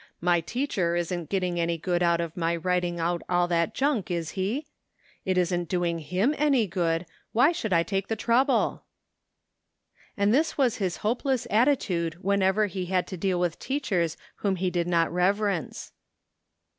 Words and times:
My 0.19 0.41
teacher 0.41 0.95
isn't 0.95 1.29
getting 1.29 1.59
any 1.59 1.77
good 1.77 2.01
out 2.01 2.19
of 2.19 2.35
my 2.35 2.55
writing 2.55 2.99
out 2.99 3.21
all 3.29 3.47
that 3.49 3.75
junk, 3.75 4.09
is 4.09 4.31
he? 4.31 4.65
It 5.25 5.37
isn't 5.37 5.69
doing 5.69 5.99
him 5.99 6.33
any 6.39 6.65
good, 6.65 7.05
why 7.33 7.51
should 7.51 7.71
I 7.71 7.83
take 7.83 8.07
the 8.07 8.15
trouble?" 8.15 8.81
And 10.17 10.33
this 10.33 10.57
was 10.57 10.77
his 10.77 10.97
hopeless 11.05 11.45
attitude 11.51 12.15
whenever 12.15 12.65
he 12.65 12.87
had 12.87 13.05
to 13.09 13.15
deal 13.17 13.39
with 13.39 13.59
teachers 13.59 14.17
whom 14.37 14.55
he 14.55 14.71
did 14.71 14.87
not 14.87 15.13
reverence. 15.13 15.91